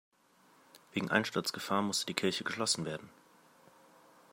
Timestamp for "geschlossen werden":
2.43-3.11